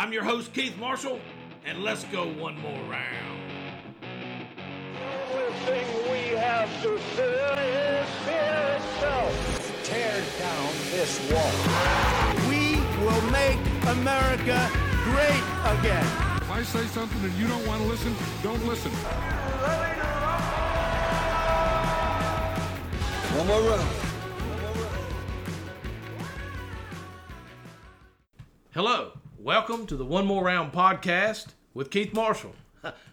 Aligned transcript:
I'm 0.00 0.14
your 0.14 0.24
host, 0.24 0.54
Keith 0.54 0.78
Marshall, 0.78 1.20
and 1.66 1.84
let's 1.84 2.04
go 2.04 2.26
one 2.32 2.58
more 2.62 2.82
round. 2.84 3.38
The 4.00 5.36
only 5.36 5.52
thing 5.66 5.86
we 6.10 6.38
have 6.38 6.70
to 6.82 6.96
fear 6.96 7.52
is 7.60 8.08
fear 8.24 8.78
itself. 8.78 9.84
Tear 9.84 10.22
down 10.38 10.72
this 10.90 11.20
wall. 11.30 11.52
We 12.48 12.76
will 13.04 13.20
make 13.30 13.58
America 13.88 14.70
great 15.04 15.44
again. 15.78 16.06
If 16.40 16.50
I 16.50 16.62
say 16.62 16.86
something 16.86 17.22
and 17.22 17.34
you 17.34 17.46
don't 17.46 17.66
want 17.66 17.82
to 17.82 17.86
listen, 17.86 18.16
don't 18.42 18.64
listen. 18.66 18.92
One 23.36 23.46
more 23.46 23.60
round. 23.70 23.88
Hello, 28.72 29.19
welcome 29.42 29.86
to 29.86 29.96
the 29.96 30.04
One 30.04 30.26
More 30.26 30.44
Round 30.44 30.70
podcast 30.70 31.54
with 31.72 31.90
Keith 31.90 32.12
Marshall. 32.12 32.54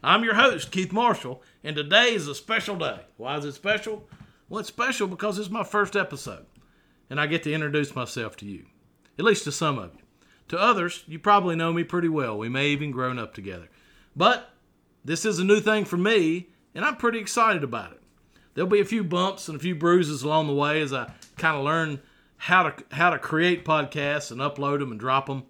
I'm 0.03 0.25
your 0.25 0.33
host, 0.33 0.71
Keith 0.71 0.91
Marshall, 0.91 1.41
and 1.63 1.73
today 1.73 2.13
is 2.13 2.27
a 2.27 2.35
special 2.35 2.75
day. 2.75 2.99
Why 3.15 3.37
is 3.37 3.45
it 3.45 3.53
special? 3.53 4.05
Well, 4.49 4.59
it's 4.59 4.67
special 4.67 5.07
because 5.07 5.39
it's 5.39 5.49
my 5.49 5.63
first 5.63 5.95
episode, 5.95 6.45
and 7.09 7.17
I 7.17 7.27
get 7.27 7.43
to 7.43 7.53
introduce 7.53 7.95
myself 7.95 8.35
to 8.37 8.45
you, 8.45 8.65
at 9.17 9.23
least 9.23 9.45
to 9.45 9.53
some 9.53 9.79
of 9.79 9.93
you. 9.93 10.01
To 10.49 10.59
others, 10.59 11.05
you 11.07 11.17
probably 11.17 11.55
know 11.55 11.71
me 11.71 11.85
pretty 11.85 12.09
well. 12.09 12.37
We 12.37 12.49
may 12.49 12.67
even 12.67 12.91
grown 12.91 13.17
up 13.17 13.33
together. 13.33 13.69
But 14.13 14.49
this 15.05 15.23
is 15.23 15.39
a 15.39 15.45
new 15.45 15.61
thing 15.61 15.85
for 15.85 15.97
me, 15.97 16.49
and 16.75 16.83
I'm 16.83 16.97
pretty 16.97 17.19
excited 17.19 17.63
about 17.63 17.93
it. 17.93 18.01
There'll 18.53 18.69
be 18.69 18.81
a 18.81 18.85
few 18.85 19.05
bumps 19.05 19.47
and 19.47 19.55
a 19.55 19.61
few 19.61 19.75
bruises 19.75 20.23
along 20.23 20.47
the 20.47 20.53
way 20.53 20.81
as 20.81 20.91
I 20.91 21.09
kind 21.37 21.55
of 21.55 21.63
learn 21.63 22.01
how 22.35 22.63
to 22.63 22.83
how 22.93 23.11
to 23.11 23.17
create 23.17 23.63
podcasts 23.63 24.29
and 24.29 24.41
upload 24.41 24.79
them 24.79 24.91
and 24.91 24.99
drop 24.99 25.27
them. 25.27 25.43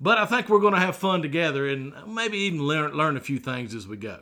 But 0.00 0.18
I 0.18 0.26
think 0.26 0.48
we're 0.48 0.60
going 0.60 0.74
to 0.74 0.80
have 0.80 0.96
fun 0.96 1.22
together 1.22 1.68
and 1.68 1.92
maybe 2.06 2.38
even 2.38 2.62
learn, 2.62 2.92
learn 2.92 3.16
a 3.16 3.20
few 3.20 3.38
things 3.38 3.74
as 3.74 3.88
we 3.88 3.96
go. 3.96 4.20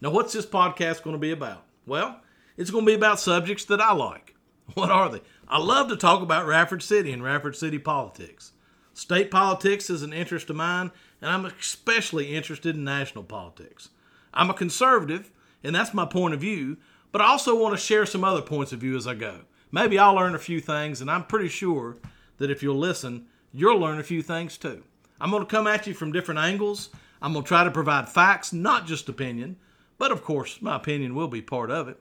Now, 0.00 0.10
what's 0.10 0.32
this 0.32 0.46
podcast 0.46 1.02
going 1.02 1.14
to 1.14 1.20
be 1.20 1.32
about? 1.32 1.64
Well, 1.86 2.20
it's 2.56 2.70
going 2.70 2.84
to 2.84 2.90
be 2.90 2.96
about 2.96 3.20
subjects 3.20 3.64
that 3.66 3.80
I 3.80 3.92
like. 3.92 4.34
What 4.74 4.90
are 4.90 5.10
they? 5.10 5.20
I 5.46 5.58
love 5.58 5.88
to 5.88 5.96
talk 5.96 6.22
about 6.22 6.46
Radford 6.46 6.82
City 6.82 7.12
and 7.12 7.22
Radford 7.22 7.54
City 7.54 7.78
politics. 7.78 8.52
State 8.94 9.30
politics 9.30 9.90
is 9.90 10.02
an 10.02 10.14
interest 10.14 10.48
of 10.48 10.56
mine, 10.56 10.90
and 11.20 11.30
I'm 11.30 11.44
especially 11.44 12.34
interested 12.34 12.76
in 12.76 12.84
national 12.84 13.24
politics. 13.24 13.90
I'm 14.32 14.48
a 14.48 14.54
conservative, 14.54 15.30
and 15.62 15.74
that's 15.74 15.92
my 15.92 16.06
point 16.06 16.32
of 16.32 16.40
view, 16.40 16.78
but 17.12 17.20
I 17.20 17.26
also 17.26 17.60
want 17.60 17.74
to 17.74 17.80
share 17.80 18.06
some 18.06 18.24
other 18.24 18.40
points 18.40 18.72
of 18.72 18.80
view 18.80 18.96
as 18.96 19.06
I 19.06 19.14
go. 19.14 19.40
Maybe 19.70 19.98
I'll 19.98 20.14
learn 20.14 20.34
a 20.34 20.38
few 20.38 20.60
things, 20.60 21.00
and 21.00 21.10
I'm 21.10 21.24
pretty 21.24 21.48
sure 21.48 21.96
that 22.38 22.50
if 22.50 22.62
you'll 22.62 22.78
listen, 22.78 23.26
you'll 23.54 23.78
learn 23.78 23.98
a 23.98 24.02
few 24.02 24.20
things 24.20 24.58
too. 24.58 24.82
I'm 25.20 25.30
going 25.30 25.42
to 25.42 25.48
come 25.48 25.66
at 25.66 25.86
you 25.86 25.94
from 25.94 26.12
different 26.12 26.40
angles. 26.40 26.90
I'm 27.22 27.32
going 27.32 27.44
to 27.44 27.48
try 27.48 27.64
to 27.64 27.70
provide 27.70 28.08
facts, 28.08 28.52
not 28.52 28.86
just 28.86 29.08
opinion, 29.08 29.56
but 29.96 30.10
of 30.10 30.22
course, 30.22 30.60
my 30.60 30.76
opinion 30.76 31.14
will 31.14 31.28
be 31.28 31.40
part 31.40 31.70
of 31.70 31.88
it. 31.88 31.98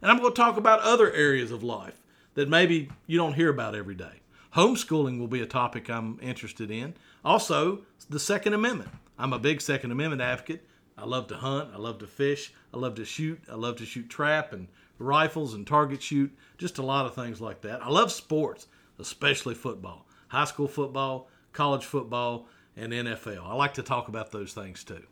And 0.00 0.10
I'm 0.10 0.18
going 0.18 0.32
to 0.32 0.36
talk 0.36 0.56
about 0.56 0.80
other 0.80 1.12
areas 1.12 1.50
of 1.50 1.62
life 1.62 2.00
that 2.34 2.48
maybe 2.48 2.88
you 3.06 3.18
don't 3.18 3.34
hear 3.34 3.50
about 3.50 3.74
every 3.74 3.94
day. 3.94 4.20
Homeschooling 4.56 5.18
will 5.18 5.28
be 5.28 5.42
a 5.42 5.46
topic 5.46 5.88
I'm 5.88 6.18
interested 6.22 6.70
in. 6.70 6.94
Also, 7.24 7.82
the 8.08 8.18
Second 8.18 8.54
Amendment. 8.54 8.90
I'm 9.18 9.32
a 9.32 9.38
big 9.38 9.60
Second 9.60 9.92
Amendment 9.92 10.22
advocate. 10.22 10.66
I 10.96 11.06
love 11.06 11.26
to 11.28 11.36
hunt, 11.36 11.70
I 11.74 11.78
love 11.78 11.98
to 11.98 12.06
fish, 12.06 12.52
I 12.72 12.78
love 12.78 12.94
to 12.96 13.04
shoot, 13.04 13.40
I 13.50 13.56
love 13.56 13.76
to 13.76 13.86
shoot 13.86 14.08
trap 14.08 14.52
and 14.52 14.68
rifles 14.98 15.54
and 15.54 15.66
target 15.66 16.02
shoot, 16.02 16.32
just 16.56 16.78
a 16.78 16.82
lot 16.82 17.06
of 17.06 17.14
things 17.14 17.40
like 17.40 17.62
that. 17.62 17.82
I 17.82 17.88
love 17.88 18.12
sports, 18.12 18.68
especially 19.00 19.54
football, 19.54 20.06
high 20.34 20.44
school 20.44 20.68
football, 20.68 21.28
college 21.52 21.84
football, 21.84 22.48
and 22.76 22.92
NFL. 22.92 23.46
I 23.46 23.54
like 23.54 23.74
to 23.74 23.82
talk 23.82 24.08
about 24.08 24.32
those 24.32 24.52
things 24.52 24.84
too. 24.84 25.04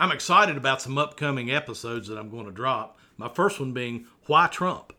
I'm 0.00 0.10
excited 0.10 0.56
about 0.56 0.82
some 0.82 0.98
upcoming 0.98 1.50
episodes 1.50 2.08
that 2.08 2.18
I'm 2.18 2.28
going 2.28 2.46
to 2.46 2.52
drop. 2.52 2.98
My 3.16 3.28
first 3.28 3.60
one 3.60 3.72
being 3.72 4.06
Why 4.26 4.48
Trump? 4.48 4.92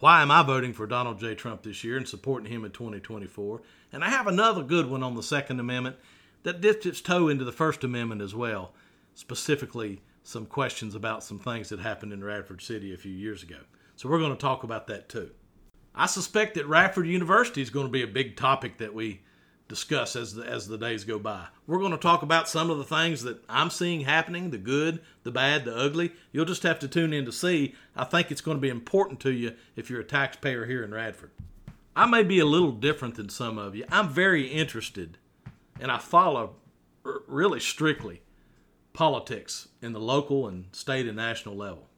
Why 0.00 0.20
am 0.22 0.30
I 0.30 0.42
voting 0.42 0.72
for 0.72 0.86
Donald 0.86 1.20
J. 1.20 1.34
Trump 1.34 1.62
this 1.62 1.82
year 1.84 1.96
and 1.96 2.08
supporting 2.08 2.50
him 2.50 2.64
in 2.64 2.72
2024? 2.72 3.62
And 3.92 4.02
I 4.02 4.10
have 4.10 4.26
another 4.26 4.62
good 4.62 4.90
one 4.90 5.02
on 5.02 5.14
the 5.14 5.22
Second 5.22 5.60
Amendment 5.60 5.96
that 6.42 6.60
dips 6.60 6.86
its 6.86 7.00
toe 7.00 7.28
into 7.28 7.44
the 7.44 7.52
First 7.52 7.84
Amendment 7.84 8.20
as 8.20 8.34
well, 8.34 8.74
specifically 9.14 10.00
some 10.22 10.46
questions 10.46 10.94
about 10.94 11.24
some 11.24 11.38
things 11.38 11.68
that 11.68 11.80
happened 11.80 12.12
in 12.12 12.22
Radford 12.22 12.60
City 12.60 12.92
a 12.92 12.98
few 12.98 13.12
years 13.12 13.42
ago. 13.42 13.58
So 13.96 14.08
we're 14.08 14.18
going 14.18 14.34
to 14.34 14.36
talk 14.36 14.62
about 14.62 14.86
that 14.88 15.08
too. 15.08 15.30
I 15.98 16.06
suspect 16.06 16.54
that 16.54 16.68
Radford 16.68 17.08
University 17.08 17.60
is 17.60 17.70
going 17.70 17.86
to 17.86 17.92
be 17.92 18.04
a 18.04 18.06
big 18.06 18.36
topic 18.36 18.78
that 18.78 18.94
we 18.94 19.20
discuss 19.66 20.14
as 20.14 20.32
the, 20.32 20.44
as 20.44 20.68
the 20.68 20.78
days 20.78 21.02
go 21.02 21.18
by. 21.18 21.46
We're 21.66 21.80
going 21.80 21.90
to 21.90 21.98
talk 21.98 22.22
about 22.22 22.48
some 22.48 22.70
of 22.70 22.78
the 22.78 22.84
things 22.84 23.24
that 23.24 23.42
I'm 23.48 23.68
seeing 23.68 24.02
happening, 24.02 24.50
the 24.50 24.58
good, 24.58 25.00
the 25.24 25.32
bad, 25.32 25.64
the 25.64 25.76
ugly. 25.76 26.12
You'll 26.30 26.44
just 26.44 26.62
have 26.62 26.78
to 26.78 26.88
tune 26.88 27.12
in 27.12 27.24
to 27.24 27.32
see. 27.32 27.74
I 27.96 28.04
think 28.04 28.30
it's 28.30 28.40
going 28.40 28.56
to 28.56 28.62
be 28.62 28.68
important 28.68 29.18
to 29.20 29.32
you 29.32 29.54
if 29.74 29.90
you're 29.90 30.00
a 30.00 30.04
taxpayer 30.04 30.66
here 30.66 30.84
in 30.84 30.94
Radford. 30.94 31.32
I 31.96 32.06
may 32.06 32.22
be 32.22 32.38
a 32.38 32.46
little 32.46 32.70
different 32.70 33.16
than 33.16 33.28
some 33.28 33.58
of 33.58 33.74
you. 33.74 33.84
I'm 33.90 34.08
very 34.08 34.46
interested 34.46 35.18
and 35.80 35.90
I 35.90 35.98
follow 35.98 36.54
really 37.26 37.58
strictly 37.58 38.22
politics 38.92 39.66
in 39.82 39.94
the 39.94 40.00
local 40.00 40.46
and 40.46 40.66
state 40.70 41.08
and 41.08 41.16
national 41.16 41.56
level. 41.56 41.88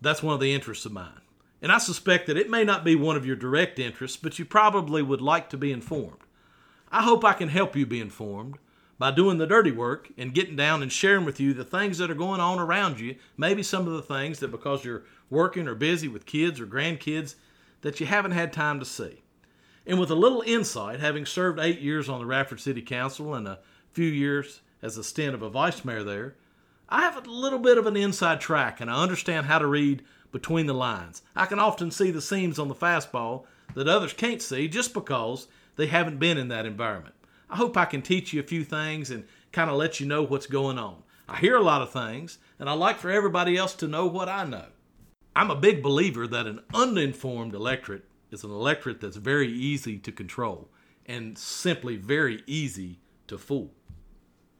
That's 0.00 0.22
one 0.22 0.34
of 0.34 0.40
the 0.40 0.54
interests 0.54 0.86
of 0.86 0.92
mine. 0.92 1.20
And 1.64 1.72
I 1.72 1.78
suspect 1.78 2.26
that 2.26 2.36
it 2.36 2.50
may 2.50 2.62
not 2.62 2.84
be 2.84 2.94
one 2.94 3.16
of 3.16 3.24
your 3.24 3.36
direct 3.36 3.78
interests, 3.78 4.18
but 4.18 4.38
you 4.38 4.44
probably 4.44 5.00
would 5.00 5.22
like 5.22 5.48
to 5.48 5.56
be 5.56 5.72
informed. 5.72 6.18
I 6.92 7.02
hope 7.04 7.24
I 7.24 7.32
can 7.32 7.48
help 7.48 7.74
you 7.74 7.86
be 7.86 8.02
informed 8.02 8.56
by 8.98 9.12
doing 9.12 9.38
the 9.38 9.46
dirty 9.46 9.72
work 9.72 10.12
and 10.18 10.34
getting 10.34 10.56
down 10.56 10.82
and 10.82 10.92
sharing 10.92 11.24
with 11.24 11.40
you 11.40 11.54
the 11.54 11.64
things 11.64 11.96
that 11.96 12.10
are 12.10 12.14
going 12.14 12.38
on 12.38 12.58
around 12.58 13.00
you, 13.00 13.16
maybe 13.38 13.62
some 13.62 13.86
of 13.86 13.94
the 13.94 14.02
things 14.02 14.40
that 14.40 14.50
because 14.50 14.84
you're 14.84 15.04
working 15.30 15.66
or 15.66 15.74
busy 15.74 16.06
with 16.06 16.26
kids 16.26 16.60
or 16.60 16.66
grandkids 16.66 17.36
that 17.80 17.98
you 17.98 18.04
haven't 18.04 18.32
had 18.32 18.52
time 18.52 18.78
to 18.78 18.84
see. 18.84 19.22
And 19.86 19.98
with 19.98 20.10
a 20.10 20.14
little 20.14 20.42
insight, 20.42 21.00
having 21.00 21.24
served 21.24 21.58
eight 21.58 21.80
years 21.80 22.10
on 22.10 22.18
the 22.18 22.26
Radford 22.26 22.60
City 22.60 22.82
Council 22.82 23.34
and 23.34 23.48
a 23.48 23.60
few 23.90 24.10
years 24.10 24.60
as 24.82 24.98
a 24.98 25.02
stint 25.02 25.34
of 25.34 25.40
a 25.40 25.48
vice 25.48 25.82
mayor 25.82 26.04
there, 26.04 26.34
I 26.90 27.00
have 27.00 27.16
a 27.16 27.30
little 27.30 27.58
bit 27.58 27.78
of 27.78 27.86
an 27.86 27.96
inside 27.96 28.42
track 28.42 28.82
and 28.82 28.90
I 28.90 29.02
understand 29.02 29.46
how 29.46 29.58
to 29.60 29.66
read 29.66 30.02
between 30.34 30.66
the 30.66 30.74
lines. 30.74 31.22
I 31.36 31.46
can 31.46 31.60
often 31.60 31.92
see 31.92 32.10
the 32.10 32.20
seams 32.20 32.58
on 32.58 32.66
the 32.66 32.74
fastball 32.74 33.44
that 33.74 33.86
others 33.86 34.12
can't 34.12 34.42
see 34.42 34.66
just 34.66 34.92
because 34.92 35.46
they 35.76 35.86
haven't 35.86 36.18
been 36.18 36.38
in 36.38 36.48
that 36.48 36.66
environment. 36.66 37.14
I 37.48 37.54
hope 37.54 37.76
I 37.76 37.84
can 37.84 38.02
teach 38.02 38.32
you 38.32 38.40
a 38.40 38.42
few 38.42 38.64
things 38.64 39.12
and 39.12 39.28
kind 39.52 39.70
of 39.70 39.76
let 39.76 40.00
you 40.00 40.06
know 40.06 40.24
what's 40.24 40.48
going 40.48 40.76
on. 40.76 41.04
I 41.28 41.36
hear 41.36 41.54
a 41.54 41.62
lot 41.62 41.82
of 41.82 41.92
things, 41.92 42.38
and 42.58 42.68
I 42.68 42.72
like 42.72 42.98
for 42.98 43.12
everybody 43.12 43.56
else 43.56 43.74
to 43.74 43.86
know 43.86 44.06
what 44.06 44.28
I 44.28 44.44
know. 44.44 44.66
I'm 45.36 45.52
a 45.52 45.56
big 45.56 45.84
believer 45.84 46.26
that 46.26 46.48
an 46.48 46.62
uninformed 46.74 47.54
electorate 47.54 48.04
is 48.32 48.42
an 48.42 48.50
electorate 48.50 49.00
that's 49.00 49.16
very 49.16 49.52
easy 49.52 49.98
to 49.98 50.10
control 50.10 50.68
and 51.06 51.38
simply 51.38 51.94
very 51.94 52.42
easy 52.48 52.98
to 53.28 53.38
fool. 53.38 53.70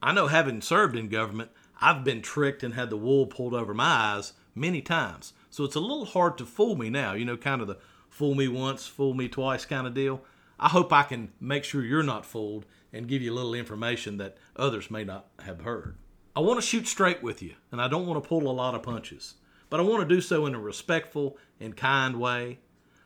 I 0.00 0.12
know 0.12 0.28
having 0.28 0.60
served 0.60 0.94
in 0.94 1.08
government, 1.08 1.50
I've 1.80 2.04
been 2.04 2.22
tricked 2.22 2.62
and 2.62 2.74
had 2.74 2.90
the 2.90 2.96
wool 2.96 3.26
pulled 3.26 3.54
over 3.54 3.74
my 3.74 4.14
eyes 4.14 4.34
many 4.54 4.80
times. 4.80 5.32
So 5.54 5.62
it's 5.62 5.76
a 5.76 5.80
little 5.80 6.04
hard 6.04 6.36
to 6.38 6.46
fool 6.46 6.74
me 6.74 6.90
now, 6.90 7.12
you 7.12 7.24
know, 7.24 7.36
kind 7.36 7.60
of 7.60 7.68
the 7.68 7.78
fool 8.08 8.34
me 8.34 8.48
once, 8.48 8.88
fool 8.88 9.14
me 9.14 9.28
twice 9.28 9.64
kind 9.64 9.86
of 9.86 9.94
deal. 9.94 10.20
I 10.58 10.68
hope 10.68 10.92
I 10.92 11.04
can 11.04 11.30
make 11.40 11.62
sure 11.62 11.84
you're 11.84 12.02
not 12.02 12.26
fooled 12.26 12.66
and 12.92 13.06
give 13.06 13.22
you 13.22 13.32
a 13.32 13.36
little 13.36 13.54
information 13.54 14.16
that 14.16 14.36
others 14.56 14.90
may 14.90 15.04
not 15.04 15.26
have 15.44 15.60
heard. 15.60 15.96
I 16.34 16.40
want 16.40 16.60
to 16.60 16.66
shoot 16.66 16.88
straight 16.88 17.22
with 17.22 17.40
you, 17.40 17.54
and 17.70 17.80
I 17.80 17.86
don't 17.86 18.08
want 18.08 18.20
to 18.20 18.28
pull 18.28 18.50
a 18.50 18.50
lot 18.50 18.74
of 18.74 18.82
punches, 18.82 19.34
but 19.70 19.78
I 19.78 19.84
want 19.84 20.02
to 20.02 20.12
do 20.12 20.20
so 20.20 20.44
in 20.46 20.56
a 20.56 20.60
respectful 20.60 21.38
and 21.60 21.76
kind 21.76 22.18
way. 22.18 22.58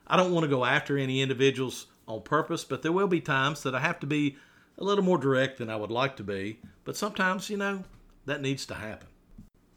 I 0.07 0.17
don't 0.17 0.33
want 0.33 0.43
to 0.43 0.49
go 0.49 0.65
after 0.65 0.97
any 0.97 1.21
individuals 1.21 1.85
on 2.07 2.23
purpose, 2.23 2.63
but 2.63 2.81
there 2.81 2.91
will 2.91 3.05
be 3.05 3.21
times 3.21 3.61
that 3.61 3.75
I 3.75 3.79
have 3.79 3.99
to 3.99 4.07
be 4.07 4.37
a 4.75 4.83
little 4.83 5.03
more 5.03 5.19
direct 5.19 5.59
than 5.59 5.69
I 5.69 5.75
would 5.75 5.91
like 5.91 6.15
to 6.15 6.23
be, 6.23 6.61
but 6.83 6.97
sometimes, 6.97 7.51
you 7.51 7.57
know, 7.57 7.83
that 8.25 8.41
needs 8.41 8.65
to 8.65 8.73
happen. 8.73 9.07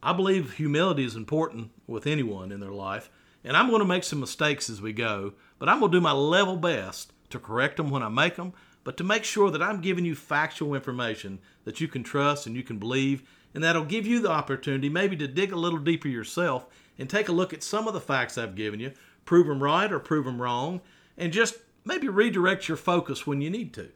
I 0.03 0.13
believe 0.13 0.55
humility 0.55 1.05
is 1.05 1.15
important 1.15 1.71
with 1.87 2.09
anyone 2.09 2.51
in 2.51 2.59
their 2.59 2.73
life, 2.73 3.09
and 3.45 3.57
I'm 3.57 3.69
going 3.69 3.79
to 3.79 3.87
make 3.87 4.03
some 4.03 4.19
mistakes 4.19 4.69
as 4.69 4.83
we 4.83 4.93
go, 4.93 5.35
but 5.61 5.69
I'm 5.69 5.79
going 5.79 5.93
to 5.93 5.99
do 5.99 6.03
my 6.03 6.11
level 6.11 6.57
best 6.57 7.13
to 7.31 7.39
correct 7.39 7.77
them 7.77 7.89
when 7.89 8.03
I 8.03 8.09
make 8.09 8.35
them, 8.35 8.53
but 8.83 8.97
to 8.97 9.05
make 9.05 9.23
sure 9.23 9.49
that 9.51 9.63
I'm 9.63 9.81
giving 9.81 10.05
you 10.05 10.17
factual 10.17 10.75
information 10.75 11.39
that 11.65 11.81
you 11.81 11.87
can 11.87 12.03
trust 12.03 12.49
and 12.49 12.57
you 12.57 12.65
can 12.65 12.79
believe, 12.79 13.23
and 13.55 13.63
that'll 13.63 13.85
give 13.85 14.05
you 14.05 14.21
the 14.21 14.31
opportunity 14.31 14.89
maybe 14.89 15.17
to 15.19 15.29
dig 15.29 15.53
a 15.53 15.57
little 15.57 15.79
deeper 15.79 16.09
yourself 16.09 16.67
and 16.99 17.09
take 17.09 17.29
a 17.29 17.33
look 17.33 17.53
at 17.53 17.63
some 17.63 17.87
of 17.87 17.95
the 17.95 18.01
facts 18.01 18.37
I've 18.37 18.57
given 18.57 18.81
you, 18.81 18.93
prove 19.25 19.47
them 19.47 19.63
right 19.63 19.93
or 19.93 20.01
prove 20.01 20.25
them 20.25 20.43
wrong, 20.43 20.81
and 21.17 21.33
just 21.33 21.59
maybe 21.85 22.09
redirect 22.09 22.67
your 22.67 22.77
focus 22.77 23.25
when 23.25 23.41
you 23.41 23.51
need 23.51 23.73
to. 23.75 23.91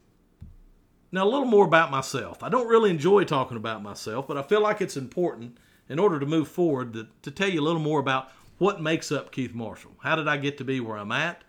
Now, 1.10 1.24
a 1.24 1.30
little 1.30 1.46
more 1.46 1.66
about 1.66 1.90
myself. 1.90 2.42
I 2.44 2.48
don't 2.48 2.68
really 2.68 2.90
enjoy 2.90 3.24
talking 3.24 3.56
about 3.56 3.82
myself, 3.82 4.28
but 4.28 4.36
I 4.36 4.42
feel 4.42 4.60
like 4.60 4.80
it's 4.80 4.96
important 4.96 5.58
in 5.88 5.98
order 5.98 6.18
to 6.18 6.26
move 6.26 6.48
forward 6.48 6.92
to, 6.94 7.08
to 7.22 7.30
tell 7.30 7.48
you 7.48 7.60
a 7.60 7.64
little 7.64 7.80
more 7.80 8.00
about 8.00 8.30
what 8.58 8.80
makes 8.80 9.12
up 9.12 9.32
Keith 9.32 9.54
Marshall. 9.54 9.92
How 10.02 10.16
did 10.16 10.28
I 10.28 10.36
get 10.36 10.58
to 10.58 10.64
be 10.64 10.80
where 10.80 10.96
I'm 10.96 11.12
at? 11.12 11.42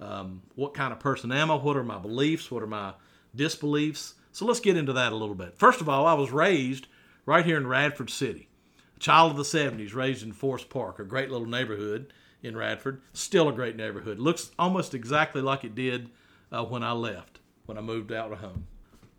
Um, 0.00 0.42
what 0.54 0.74
kind 0.74 0.92
of 0.92 1.00
person 1.00 1.32
am 1.32 1.50
I? 1.50 1.54
What 1.54 1.76
are 1.76 1.84
my 1.84 1.98
beliefs? 1.98 2.50
What 2.50 2.62
are 2.62 2.68
my 2.68 2.94
disbeliefs? 3.34 4.14
So 4.32 4.44
let's 4.44 4.60
get 4.60 4.76
into 4.76 4.92
that 4.92 5.12
a 5.12 5.16
little 5.16 5.34
bit. 5.34 5.56
First 5.56 5.80
of 5.80 5.88
all, 5.88 6.06
I 6.06 6.14
was 6.14 6.30
raised 6.30 6.86
right 7.26 7.44
here 7.44 7.56
in 7.56 7.66
Radford 7.66 8.10
City, 8.10 8.48
a 8.96 9.00
child 9.00 9.32
of 9.32 9.36
the 9.36 9.42
70s, 9.42 9.94
raised 9.94 10.22
in 10.22 10.32
Forest 10.32 10.70
Park, 10.70 10.98
a 10.98 11.04
great 11.04 11.30
little 11.30 11.46
neighborhood 11.46 12.12
in 12.42 12.56
Radford. 12.56 13.00
Still 13.12 13.48
a 13.48 13.52
great 13.52 13.76
neighborhood. 13.76 14.18
Looks 14.18 14.50
almost 14.58 14.94
exactly 14.94 15.42
like 15.42 15.64
it 15.64 15.74
did 15.74 16.10
uh, 16.52 16.64
when 16.64 16.82
I 16.82 16.92
left, 16.92 17.40
when 17.66 17.78
I 17.78 17.80
moved 17.80 18.12
out 18.12 18.32
of 18.32 18.38
home. 18.38 18.66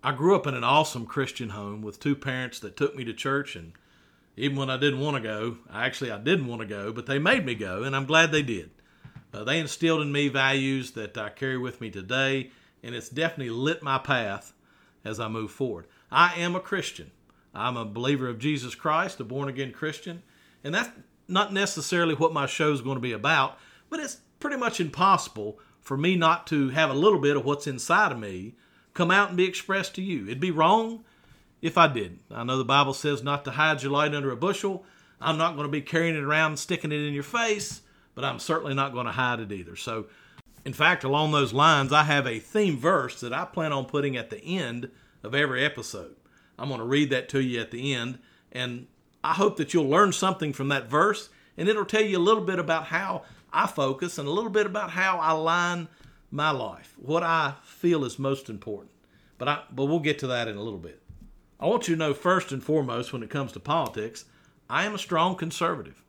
I 0.02 0.14
grew 0.14 0.36
up 0.36 0.48
in 0.48 0.54
an 0.54 0.64
awesome 0.64 1.06
Christian 1.06 1.50
home 1.50 1.82
with 1.82 2.00
two 2.00 2.16
parents 2.16 2.60
that 2.62 2.78
took 2.78 2.96
me 2.96 3.04
to 3.04 3.14
church 3.14 3.58
and 3.58 3.74
even 4.40 4.58
when 4.58 4.70
I 4.70 4.78
didn't 4.78 5.02
want 5.02 5.18
to 5.18 5.22
go, 5.22 5.58
actually 5.72 6.12
I 6.12 6.18
didn't 6.18 6.48
want 6.48 6.62
to 6.62 6.68
go, 6.68 6.94
but 6.94 7.06
they 7.06 7.20
made 7.20 7.46
me 7.46 7.56
go, 7.56 7.84
and 7.84 7.94
I'm 7.94 8.06
glad 8.06 8.32
they 8.32 8.42
did. 8.42 8.70
Uh, 9.34 9.44
they 9.44 9.60
instilled 9.60 10.02
in 10.02 10.14
me 10.14 10.30
values 10.30 10.92
that 10.92 11.18
I 11.18 11.30
carry 11.30 11.58
with 11.58 11.82
me 11.82 11.90
today, 11.90 12.50
and 12.82 12.96
it's 12.96 13.10
definitely 13.10 13.50
lit 13.50 13.84
my 13.84 13.98
path 13.98 14.54
as 15.04 15.20
I 15.20 15.28
move 15.28 15.52
forward. 15.52 15.88
I 16.10 16.36
am 16.36 16.56
a 16.56 16.62
Christian. 16.62 17.12
I'm 17.54 17.76
a 17.76 17.84
believer 17.84 18.30
of 18.30 18.40
Jesus 18.40 18.76
Christ, 18.76 19.20
a 19.20 19.26
born 19.26 19.50
again 19.50 19.74
Christian, 19.74 20.24
and 20.64 20.74
that's 20.74 20.90
not 21.28 21.52
necessarily 21.52 22.16
what 22.16 22.32
my 22.32 22.46
show 22.46 22.72
is 22.72 22.82
going 22.82 22.96
to 22.96 23.02
be 23.02 23.12
about, 23.12 23.58
but 23.90 24.00
it's 24.00 24.22
pretty 24.40 24.58
much 24.58 24.80
impossible 24.80 25.60
for 25.82 25.98
me 25.98 26.16
not 26.16 26.48
to 26.48 26.70
have 26.70 26.90
a 26.90 26.94
little 26.94 27.20
bit 27.20 27.36
of 27.36 27.44
what's 27.44 27.68
inside 27.68 28.14
of 28.14 28.20
me 28.20 28.56
come 28.94 29.12
out 29.12 29.28
and 29.28 29.38
be 29.38 29.48
expressed 29.48 29.96
to 29.96 30.02
you. 30.02 30.24
It'd 30.28 30.40
be 30.40 30.50
wrong 30.50 31.04
if 31.62 31.78
I 31.78 31.88
did. 31.88 32.20
I 32.32 32.44
know 32.44 32.58
the 32.58 32.66
Bible 32.66 32.94
says 32.94 33.24
not 33.24 33.46
to 33.46 33.52
hide 33.52 33.84
your 33.84 33.92
light 33.92 34.14
under 34.14 34.32
a 34.32 34.38
bushel. 34.38 34.84
I'm 35.22 35.38
not 35.38 35.56
going 35.56 35.68
to 35.68 35.72
be 35.72 35.82
carrying 35.82 36.16
it 36.16 36.24
around, 36.24 36.58
sticking 36.58 36.92
it 36.92 37.02
in 37.02 37.14
your 37.14 37.24
face, 37.24 37.82
but 38.16 38.24
I'm 38.24 38.40
certainly 38.40 38.74
not 38.74 38.94
going 38.94 39.06
to 39.06 39.12
hide 39.12 39.40
it 39.40 39.52
either. 39.52 39.76
So, 39.76 40.06
in 40.66 40.74
fact, 40.74 41.04
along 41.04 41.32
those 41.32 41.54
lines, 41.54 41.92
I 41.92 42.04
have 42.04 42.28
a 42.28 42.40
theme 42.40 42.78
verse 42.78 43.20
that 43.22 43.34
I 43.34 43.46
plan 43.46 43.74
on 43.74 43.86
putting 43.86 44.16
at 44.16 44.30
the 44.30 44.44
end 44.44 44.90
of 45.24 45.36
every 45.36 45.64
episode. 45.64 46.16
I'm 46.58 46.70
going 46.70 46.80
to 46.80 46.86
read 46.86 47.10
that 47.10 47.30
to 47.30 47.42
you 47.42 47.60
at 47.60 47.72
the 47.72 47.94
end, 47.94 48.20
and 48.52 48.88
I 49.24 49.34
hope 49.34 49.58
that 49.58 49.74
you'll 49.74 49.90
learn 49.90 50.12
something 50.12 50.54
from 50.54 50.70
that 50.70 50.90
verse, 50.90 51.30
and 51.58 51.68
it'll 51.68 51.86
tell 51.86 52.04
you 52.04 52.18
a 52.18 52.20
little 52.20 52.44
bit 52.44 52.60
about 52.60 52.86
how 52.86 53.24
I 53.52 53.68
focus 53.68 54.18
and 54.18 54.28
a 54.28 54.32
little 54.32 54.50
bit 54.50 54.66
about 54.66 54.92
how 54.92 55.18
I 55.18 55.32
line 55.32 55.88
my 56.32 56.52
life, 56.52 56.96
what 56.98 57.24
I 57.24 57.56
feel 57.64 58.06
is 58.06 58.20
most 58.20 58.50
important. 58.50 58.92
But 59.38 59.48
I, 59.48 59.64
but 59.72 59.86
we'll 59.86 60.00
get 60.00 60.20
to 60.20 60.28
that 60.28 60.48
in 60.48 60.58
a 60.58 60.62
little 60.62 60.80
bit. 60.80 61.02
I 61.60 61.68
want 61.68 61.88
you 61.88 61.96
to 61.96 62.00
know 62.00 62.14
first 62.14 62.54
and 62.54 62.64
foremost 62.64 63.12
when 63.12 63.22
it 63.22 63.30
comes 63.30 63.52
to 63.52 63.60
politics, 63.60 64.26
I 64.70 64.86
am 64.86 64.96
a 64.96 65.00
strong 65.00 65.36
conservative. 65.36 66.04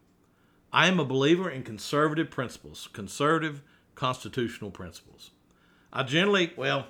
I 0.73 0.87
am 0.87 1.01
a 1.01 1.05
believer 1.05 1.51
in 1.51 1.65
conservative 1.65 2.31
principles, 2.31 2.89
conservative 2.93 3.63
constitutional 3.97 4.71
principles. 4.71 5.33
I 5.93 6.05
generally, 6.05 6.53
well, 6.57 6.87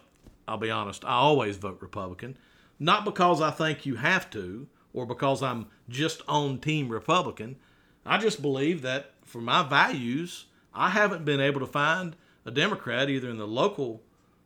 I'll 0.46 0.58
be 0.58 0.70
honest, 0.70 1.06
I 1.06 1.12
always 1.12 1.56
vote 1.56 1.78
Republican, 1.80 2.36
not 2.78 3.06
because 3.06 3.40
I 3.40 3.50
think 3.50 3.86
you 3.86 3.96
have 3.96 4.28
to 4.30 4.68
or 4.92 5.06
because 5.06 5.42
I'm 5.42 5.66
just 5.88 6.20
on 6.28 6.58
Team 6.58 6.90
Republican. 6.90 7.56
I 8.04 8.18
just 8.18 8.42
believe 8.42 8.82
that 8.82 9.12
for 9.24 9.40
my 9.40 9.62
values, 9.62 10.46
I 10.74 10.90
haven't 10.90 11.24
been 11.24 11.40
able 11.40 11.60
to 11.60 11.66
find 11.66 12.14
a 12.44 12.50
Democrat, 12.50 13.08
either 13.08 13.30
in 13.30 13.38
the 13.38 13.46
local 13.46 14.02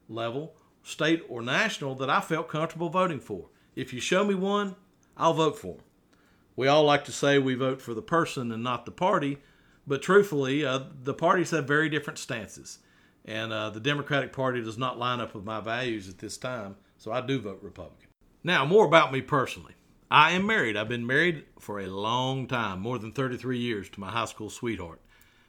level, 0.09 0.55
state, 0.85 1.25
or 1.29 1.43
national, 1.43 1.97
that 1.97 2.11
I 2.11 2.21
felt 2.21 2.49
comfortable 2.49 2.91
voting 2.91 3.21
for. 3.21 3.47
If 3.76 3.93
you 3.93 4.00
show 4.00 4.25
me 4.25 4.35
one, 4.35 4.76
I'll 5.17 5.35
vote 5.35 5.59
for 5.59 5.75
him. 5.75 5.81
We 6.56 6.69
all 6.69 6.85
like 6.85 7.05
to 7.06 7.12
say 7.12 7.38
we 7.38 7.55
vote 7.55 7.82
for 7.82 7.94
the 7.94 8.03
person 8.03 8.53
and 8.53 8.62
not 8.62 8.85
the 8.87 8.93
party, 8.93 9.38
but 9.87 10.03
truthfully, 10.03 10.65
uh, 10.65 10.81
the 11.03 11.15
parties 11.15 11.50
have 11.50 11.67
very 11.67 11.88
different 11.88 12.19
stances. 12.19 12.79
And 13.25 13.53
uh, 13.53 13.71
the 13.71 13.81
Democratic 13.81 14.32
Party 14.32 14.62
does 14.62 14.79
not 14.79 14.99
line 14.99 15.21
up 15.21 15.35
with 15.35 15.44
my 15.44 15.61
values 15.61 16.09
at 16.09 16.19
this 16.19 16.37
time, 16.37 16.76
so 16.99 17.11
I 17.11 17.21
do 17.21 17.41
vote 17.41 17.61
Republican. 17.62 18.09
Now, 18.44 18.65
more 18.65 18.85
about 18.85 19.12
me 19.12 19.23
personally. 19.23 19.75
I 20.11 20.32
am 20.32 20.47
married. 20.47 20.77
I've 20.77 20.88
been 20.88 21.06
married 21.06 21.44
for 21.59 21.81
a 21.81 21.87
long 21.87 22.47
time, 22.47 22.81
more 22.81 22.99
than 22.99 23.12
33 23.12 23.59
years, 23.59 23.88
to 23.91 24.00
my 24.00 24.11
high 24.11 24.27
school 24.27 24.50
sweetheart, 24.50 25.00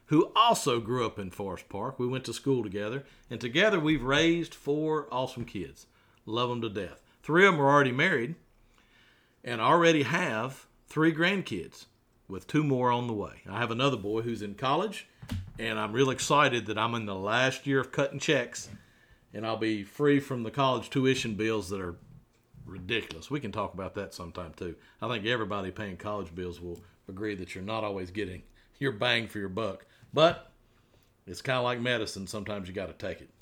who 0.06 0.32
also 0.36 0.80
grew 0.80 1.06
up 1.06 1.20
in 1.20 1.30
Forest 1.30 1.68
Park. 1.70 2.00
We 2.00 2.08
went 2.08 2.24
to 2.26 2.34
school 2.34 2.64
together, 2.64 3.04
and 3.30 3.40
together 3.40 3.80
we've 3.80 4.04
raised 4.04 4.56
four 4.56 5.08
awesome 5.12 5.46
kids. 5.46 5.88
Love 6.26 6.50
them 6.50 6.62
to 6.62 6.70
death. 6.70 7.02
Three 7.26 7.48
of 7.48 7.54
them 7.56 7.62
are 7.62 7.68
already 7.68 7.92
married 7.92 8.36
and 9.44 9.60
already 9.60 10.04
have 10.04 10.68
three 10.86 11.12
grandkids, 11.12 11.88
with 12.28 12.46
two 12.46 12.64
more 12.64 12.92
on 12.92 13.08
the 13.08 13.14
way. 13.14 13.42
I 13.50 13.58
have 13.58 13.72
another 13.72 13.98
boy 13.98 14.22
who's 14.22 14.44
in 14.44 14.54
college, 14.54 15.08
and 15.58 15.80
I'm 15.80 15.92
real 15.92 16.12
excited 16.12 16.68
that 16.68 16.78
I'm 16.78 16.94
in 16.94 17.08
the 17.08 17.16
last 17.16 17.66
year 17.66 17.80
of 17.80 17.92
cutting 17.92 18.20
checks, 18.20 18.70
and 19.34 19.44
I'll 19.44 19.58
be 19.58 19.82
free 19.84 20.20
from 20.20 20.44
the 20.44 20.52
college 20.52 20.92
tuition 20.92 21.34
bills 21.34 21.68
that 21.70 21.82
are 21.82 21.96
ridiculous. 22.64 23.32
We 23.32 23.40
can 23.40 23.52
talk 23.52 23.74
about 23.74 23.96
that 23.96 24.14
sometime 24.14 24.54
too. 24.56 24.76
I 25.02 25.08
think 25.08 25.26
everybody 25.26 25.72
paying 25.72 25.98
college 25.98 26.36
bills 26.36 26.62
will 26.62 26.80
agree 27.10 27.34
that 27.34 27.56
you're 27.56 27.64
not 27.64 27.84
always 27.84 28.12
getting 28.12 28.44
your 28.78 28.92
bang 28.92 29.26
for 29.26 29.40
your 29.40 29.50
buck, 29.50 29.88
but 30.14 30.52
it's 31.26 31.42
kind 31.42 31.58
of 31.58 31.64
like 31.64 31.82
medicine. 31.82 32.28
Sometimes 32.28 32.68
you 32.68 32.76
got 32.76 32.86
to 32.88 33.08
take 33.08 33.20
it 33.20 33.35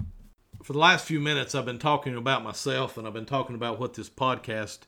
for 0.64 0.72
the 0.72 0.80
last 0.80 1.06
few 1.06 1.20
minutes, 1.20 1.54
I've 1.54 1.66
been 1.66 1.78
talking 1.78 2.16
about 2.16 2.42
myself 2.42 2.98
and 2.98 3.06
I've 3.06 3.14
been 3.14 3.26
talking 3.26 3.56
about 3.56 3.80
what 3.80 3.96
this 3.96 4.10
podcast 4.10 4.80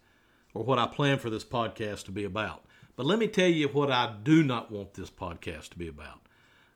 or 0.53 0.63
what 0.63 0.79
I 0.79 0.87
plan 0.87 1.19
for 1.19 1.29
this 1.29 1.43
podcast 1.43 2.05
to 2.05 2.11
be 2.13 2.23
about. 2.23 2.63
But 2.95 3.05
let 3.05 3.19
me 3.19 3.27
tell 3.27 3.49
you 3.49 3.67
what 3.67 3.91
I 3.91 4.15
do 4.23 4.41
not 4.41 4.71
want 4.71 4.93
this 4.93 5.09
podcast 5.09 5.71
to 5.71 5.77
be 5.77 5.89
about. 5.89 6.21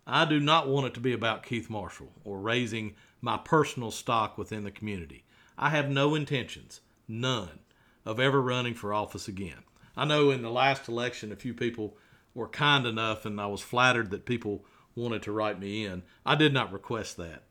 I 0.05 0.25
do 0.25 0.41
not 0.41 0.67
want 0.67 0.87
it 0.87 0.93
to 0.95 0.99
be 0.99 1.13
about 1.13 1.45
Keith 1.45 1.69
Marshall 1.69 2.11
or 2.25 2.41
raising 2.41 2.93
my 3.21 3.37
personal 3.37 3.89
stock 3.89 4.37
within 4.37 4.65
the 4.65 4.71
community. 4.71 5.23
I 5.57 5.69
have 5.69 5.89
no 5.89 6.13
intentions, 6.13 6.81
none, 7.07 7.59
of 8.05 8.19
ever 8.19 8.41
running 8.41 8.73
for 8.73 8.93
office 8.93 9.29
again. 9.29 9.63
I 9.95 10.03
know 10.03 10.29
in 10.29 10.41
the 10.41 10.51
last 10.51 10.89
election, 10.89 11.31
a 11.31 11.37
few 11.37 11.53
people 11.53 11.95
were 12.33 12.49
kind 12.49 12.85
enough, 12.85 13.25
and 13.25 13.39
I 13.39 13.47
was 13.47 13.61
flattered 13.61 14.11
that 14.11 14.25
people 14.25 14.65
wanted 14.93 15.23
to 15.23 15.31
write 15.31 15.57
me 15.57 15.85
in. 15.85 16.03
I 16.25 16.35
did 16.35 16.53
not 16.53 16.73
request 16.73 17.15
that. 17.15 17.43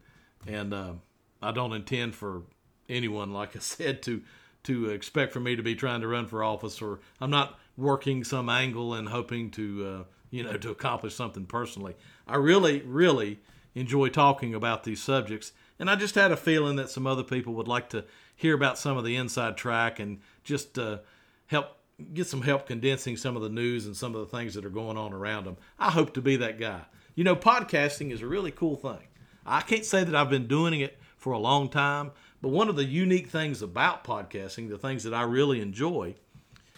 And 0.47 0.75
um, 0.75 1.03
I 1.43 1.53
don't 1.53 1.73
intend 1.73 2.15
for 2.15 2.43
anyone, 2.89 3.33
like 3.33 3.57
I 3.57 3.61
said, 3.61 4.03
to 4.03 4.23
to 4.65 4.91
expect 4.91 5.33
for 5.33 5.41
me 5.41 5.57
to 5.57 5.63
be 5.63 5.75
trying 5.75 6.01
to 6.01 6.09
run 6.09 6.27
for 6.27 6.43
office, 6.43 6.83
or 6.83 7.01
I'm 7.21 7.31
not 7.31 7.59
working 7.77 8.25
some 8.25 8.49
angle 8.49 8.93
and 8.93 9.09
hoping 9.09 9.51
to 9.53 9.87
uh, 9.87 10.05
you 10.31 10.43
know 10.43 10.57
to 10.57 10.71
accomplish 10.71 11.15
something 11.15 11.47
personally. 11.47 11.95
I 12.27 12.37
really, 12.37 12.83
really 12.83 13.41
enjoy 13.75 14.09
talking 14.09 14.55
about 14.55 14.85
these 14.85 15.03
subjects, 15.03 15.53
and 15.79 15.89
I 15.89 15.97
just 15.97 16.17
had 16.17 16.33
a 16.33 16.37
feeling 16.37 16.77
that 16.77 16.91
some 16.91 17.07
other 17.07 17.23
people 17.23 17.55
would 17.55 17.69
like 17.69 17.89
to 17.91 18.05
hear 18.35 18.55
about 18.55 18.79
some 18.79 18.97
of 18.97 19.05
the 19.05 19.17
inside 19.17 19.57
track 19.57 19.99
and 19.99 20.21
just 20.45 20.79
uh, 20.79 20.99
help 21.47 21.77
get 22.15 22.27
some 22.27 22.43
help 22.43 22.67
condensing 22.67 23.17
some 23.17 23.37
of 23.37 23.43
the 23.43 23.49
news 23.49 23.87
and 23.87 23.97
some 23.97 24.15
of 24.15 24.21
the 24.21 24.37
things 24.37 24.55
that 24.55 24.65
are 24.65 24.71
going 24.71 24.97
on 24.97 25.13
around 25.13 25.45
them. 25.45 25.57
I 25.79 25.91
hope 25.91 26.15
to 26.15 26.21
be 26.21 26.37
that 26.37 26.59
guy. 26.59 26.83
You 27.15 27.25
know, 27.25 27.35
podcasting 27.35 28.13
is 28.13 28.23
a 28.23 28.27
really 28.27 28.53
cool 28.53 28.77
thing. 28.77 29.09
I 29.45 29.63
can't 29.63 29.85
say 29.85 30.05
that 30.05 30.15
I've 30.15 30.31
been 30.31 30.47
doing 30.47 30.81
it 30.81 30.99
for 31.19 31.33
a 31.33 31.39
long 31.39 31.69
time. 31.69 32.13
But 32.41 32.49
one 32.49 32.69
of 32.69 32.77
the 32.77 32.85
unique 32.85 33.29
things 33.29 33.61
about 33.61 34.05
podcasting, 34.05 34.71
the 34.71 34.79
things 34.79 35.05
that 35.05 35.13
I 35.13 35.23
really 35.23 35.61
enjoy, 35.61 36.15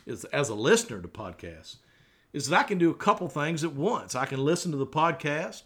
is 0.07 0.25
as 0.27 0.49
a 0.49 0.55
listener 0.55 1.01
to 1.01 1.09
podcasts, 1.09 1.77
is 2.33 2.49
that 2.49 2.59
I 2.59 2.63
can 2.63 2.79
do 2.79 2.91
a 2.91 2.95
couple 2.95 3.29
things 3.29 3.63
at 3.63 3.75
once. 3.75 4.15
I 4.15 4.25
can 4.25 4.43
listen 4.43 4.73
to 4.73 4.79
the 4.79 4.87
podcast, 4.87 5.65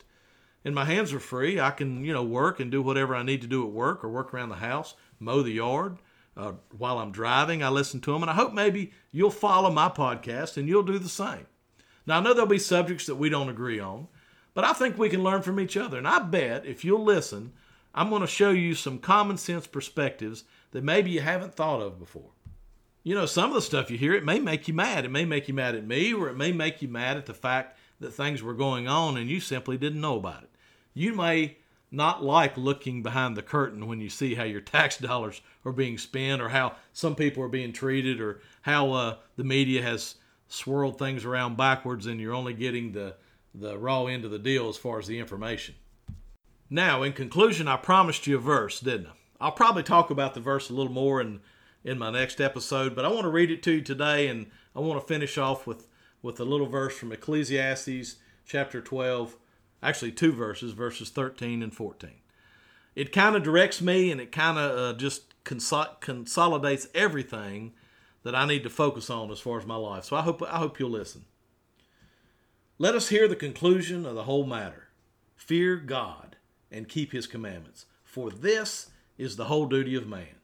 and 0.65 0.75
my 0.75 0.85
hands 0.85 1.13
are 1.13 1.21
free. 1.21 1.61
I 1.61 1.71
can, 1.71 2.05
you 2.05 2.13
know, 2.13 2.25
work 2.25 2.59
and 2.59 2.71
do 2.71 2.83
whatever 2.83 3.15
I 3.15 3.23
need 3.23 3.43
to 3.43 3.47
do 3.47 3.65
at 3.65 3.73
work 3.73 4.03
or 4.03 4.09
work 4.09 4.35
around 4.35 4.49
the 4.49 4.57
house, 4.57 4.95
mow 5.21 5.43
the 5.43 5.53
yard. 5.53 5.99
Uh, 6.37 6.53
while 6.77 6.99
I'm 6.99 7.13
driving, 7.13 7.63
I 7.63 7.69
listen 7.69 8.01
to 8.01 8.13
them, 8.13 8.23
and 8.23 8.31
I 8.31 8.35
hope 8.35 8.53
maybe 8.53 8.93
you'll 9.13 9.31
follow 9.31 9.71
my 9.71 9.89
podcast 9.89 10.57
and 10.57 10.69
you'll 10.69 10.83
do 10.83 10.99
the 10.99 11.09
same. 11.09 11.47
Now, 12.07 12.19
I 12.19 12.21
know 12.21 12.35
there'll 12.35 12.49
be 12.49 12.59
subjects 12.59 13.07
that 13.07 13.15
we 13.15 13.29
don't 13.29 13.49
agree 13.49 13.79
on, 13.79 14.09
but 14.53 14.65
I 14.65 14.73
think 14.73 14.99
we 14.99 15.09
can 15.09 15.23
learn 15.23 15.43
from 15.43 15.61
each 15.61 15.77
other. 15.77 15.97
And 15.97 16.09
I 16.09 16.19
bet 16.19 16.67
if 16.67 16.85
you'll 16.85 17.05
listen, 17.05 17.53
I'm 17.95 18.11
going 18.11 18.23
to 18.23 18.27
show 18.27 18.51
you 18.51 18.75
some 18.75 18.99
common 18.99 19.37
sense 19.37 19.67
perspectives 19.67 20.45
that 20.73 20.83
maybe 20.83 21.11
you 21.11 21.21
haven't 21.21 21.55
thought 21.55 21.81
of 21.81 21.99
before. 21.99 22.31
You 23.05 23.15
know, 23.15 23.27
some 23.27 23.51
of 23.51 23.55
the 23.55 23.63
stuff 23.63 23.91
you 23.91 23.99
hear, 23.99 24.15
it 24.15 24.25
may 24.25 24.41
make 24.41 24.67
you 24.67 24.75
mad. 24.75 25.05
It 25.05 25.11
may 25.11 25.25
make 25.25 25.47
you 25.47 25.55
mad 25.55 25.75
at 25.75 25.87
me, 25.87 26.13
or 26.13 26.29
it 26.29 26.37
may 26.37 26.53
make 26.53 26.83
you 26.83 26.89
mad 26.89 27.17
at 27.17 27.27
the 27.27 27.35
fact 27.35 27.79
that 28.01 28.13
things 28.13 28.43
were 28.43 28.55
going 28.55 28.89
on 28.89 29.17
and 29.17 29.31
you 29.31 29.41
simply 29.41 29.77
didn't 29.77 30.01
know 30.01 30.17
about 30.17 30.43
it. 30.43 30.51
You 30.95 31.15
may 31.15 31.59
not 31.91 32.25
like 32.25 32.57
looking 32.57 33.03
behind 33.03 33.37
the 33.37 33.43
curtain 33.43 33.87
when 33.87 34.01
you 34.01 34.09
see 34.09 34.35
how 34.35 34.45
your 34.45 34.61
tax 34.63 34.99
dollars 34.99 35.41
are 35.65 35.73
being 35.73 35.99
spent, 35.99 36.43
or 36.43 36.49
how 36.49 36.75
some 36.93 37.15
people 37.15 37.43
are 37.43 37.49
being 37.49 37.73
treated, 37.73 38.21
or 38.21 38.41
how 38.63 38.93
uh, 38.93 39.17
the 39.37 39.45
media 39.45 39.83
has 39.83 40.17
swirled 40.49 40.99
things 40.99 41.25
around 41.25 41.57
backwards 41.57 42.07
and 42.07 42.21
you're 42.21 42.35
only 42.35 42.55
getting 42.55 42.93
the, 42.93 43.15
the 43.55 43.79
raw 43.79 44.07
end 44.07 44.25
of 44.25 44.31
the 44.31 44.39
deal 44.39 44.69
as 44.69 44.77
far 44.77 44.99
as 44.99 45.07
the 45.07 45.19
information. 45.19 45.75
Now, 46.71 47.03
in 47.03 47.13
conclusion, 47.13 47.69
I 47.69 47.77
promised 47.77 48.27
you 48.27 48.37
a 48.37 48.41
verse, 48.41 48.81
didn't 48.81 49.09
I? 49.09 49.13
I'll 49.41 49.53
probably 49.53 49.83
talk 49.83 50.11
about 50.11 50.35
the 50.35 50.41
verse 50.41 50.71
a 50.71 50.73
little 50.73 50.93
more 50.93 51.21
in, 51.21 51.41
in 51.85 51.99
my 51.99 52.11
next 52.11 52.41
episode, 52.41 52.95
but 52.95 53.05
I 53.05 53.09
want 53.09 53.23
to 53.23 53.31
read 53.31 53.51
it 53.51 53.63
to 53.65 53.73
you 53.73 53.83
today, 53.83 54.29
and 54.29 54.47
I 54.75 54.81
want 54.81 55.01
to 55.01 55.07
finish 55.07 55.37
off 55.37 55.67
with, 55.67 55.87
with 56.23 56.41
a 56.41 56.45
little 56.45 56.67
verse 56.67 56.97
from 56.97 57.13
Ecclesiastes 57.13 58.17
chapter 58.47 58.81
12, 58.81 59.37
actually 59.83 60.13
two 60.13 60.33
verses, 60.33 60.73
verses 60.73 61.11
13 61.11 61.63
and 61.63 61.75
14. 61.75 62.11
It 62.95 63.13
kind 63.13 63.37
of 63.37 63.43
directs 63.43 63.83
me, 63.83 64.11
and 64.11 64.21
it 64.21 64.33
kind 64.33 64.59
of 64.59 64.79
uh, 64.79 64.99
just 64.99 65.35
conso- 65.45 66.01
consolidates 66.01 66.89
everything 66.95 67.73
that 68.23 68.35
I 68.35 68.47
need 68.47 68.63
to 68.63 68.71
focus 68.71 69.11
on 69.11 69.31
as 69.31 69.41
far 69.41 69.59
as 69.59 69.67
my 69.67 69.77
life. 69.77 70.05
So 70.05 70.17
I 70.17 70.23
hope 70.23 70.43
I 70.43 70.59
hope 70.59 70.79
you'll 70.79 70.91
listen. 70.91 71.27
Let 72.79 72.95
us 72.95 73.09
hear 73.09 73.29
the 73.29 73.37
conclusion 73.37 74.07
of 74.07 74.15
the 74.15 74.25
whole 74.25 74.47
matter. 74.47 74.89
Fear 75.37 75.77
God 75.77 76.34
and 76.75 76.89
keep 76.89 77.13
his 77.13 77.27
commandments, 77.27 77.87
for 78.03 78.31
this 78.31 78.91
is 79.17 79.37
the 79.37 79.45
whole 79.45 79.67
duty 79.67 79.95
of 79.95 80.09
man. 80.09 80.41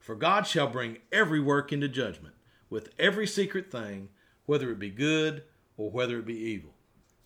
For 0.00 0.14
God 0.14 0.46
shall 0.46 0.68
bring 0.68 0.98
every 1.12 1.40
work 1.40 1.72
into 1.72 1.88
judgment, 1.88 2.34
with 2.68 2.90
every 2.98 3.26
secret 3.26 3.70
thing, 3.70 4.08
whether 4.46 4.70
it 4.70 4.78
be 4.78 4.90
good 4.90 5.44
or 5.76 5.90
whether 5.90 6.18
it 6.18 6.26
be 6.26 6.36
evil. 6.36 6.70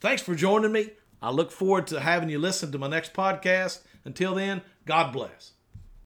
Thanks 0.01 0.23
for 0.23 0.35
joining 0.35 0.73
me. 0.73 0.91
I 1.23 1.31
look 1.31 1.51
forward 1.51 1.87
to 1.89 2.01
having 2.01 2.29
you 2.29 2.39
listen 2.39 2.73
to 2.73 2.79
my 2.79 2.89
next 2.89 3.15
podcast. 3.15 3.81
Until 4.05 4.35
then, 4.35 4.63
God 4.85 5.13
bless. 5.13 5.53